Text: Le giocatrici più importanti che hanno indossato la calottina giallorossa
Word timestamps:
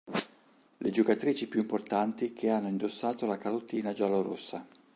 Le 0.79 0.89
giocatrici 0.89 1.47
più 1.47 1.59
importanti 1.59 2.33
che 2.33 2.49
hanno 2.49 2.69
indossato 2.69 3.27
la 3.27 3.37
calottina 3.37 3.93
giallorossa 3.93 4.65